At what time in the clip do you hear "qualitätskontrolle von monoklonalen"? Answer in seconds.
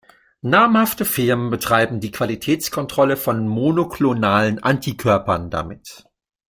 2.09-4.57